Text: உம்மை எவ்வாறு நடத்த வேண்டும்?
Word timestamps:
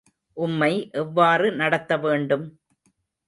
உம்மை 0.37 0.69
எவ்வாறு 0.93 1.51
நடத்த 1.51 1.97
வேண்டும்? 1.97 2.45